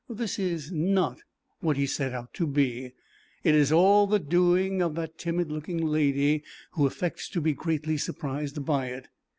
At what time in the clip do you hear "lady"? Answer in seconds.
5.85-6.41